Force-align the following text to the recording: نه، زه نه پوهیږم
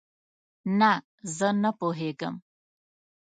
نه، 0.79 0.91
زه 1.35 1.49
نه 1.61 1.71
پوهیږم 1.79 2.35